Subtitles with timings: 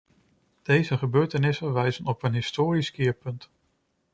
[0.63, 3.49] Deze gebeurtenissen wijzen op een historisch keerpunt.